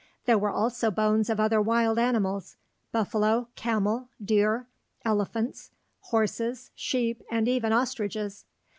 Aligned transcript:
There 0.25 0.39
were 0.39 0.49
also 0.49 0.89
bones 0.89 1.29
of 1.29 1.39
other 1.39 1.61
wild 1.61 1.99
animals: 1.99 2.57
buffalo, 2.91 3.49
camel, 3.55 4.09
deer, 4.19 4.67
elephants, 5.05 5.69
horses, 5.99 6.71
sheep, 6.73 7.21
and 7.29 7.47
even 7.47 7.71
ostriches. 7.71 8.45